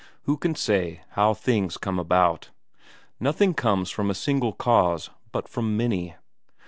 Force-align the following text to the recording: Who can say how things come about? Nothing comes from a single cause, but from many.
Who 0.23 0.35
can 0.35 0.55
say 0.55 1.03
how 1.09 1.35
things 1.35 1.77
come 1.77 1.99
about? 1.99 2.49
Nothing 3.19 3.53
comes 3.53 3.91
from 3.91 4.09
a 4.09 4.15
single 4.15 4.51
cause, 4.53 5.11
but 5.31 5.47
from 5.47 5.77
many. 5.77 6.15